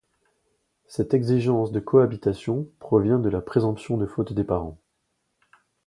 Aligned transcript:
Cette 0.87 1.13
exigence 1.13 1.71
de 1.71 1.79
cohabitation 1.79 2.67
provient 2.79 3.19
de 3.19 3.29
la 3.29 3.39
présomption 3.39 3.97
de 3.97 4.07
faute 4.07 4.33
des 4.33 4.43
parents. 4.43 4.79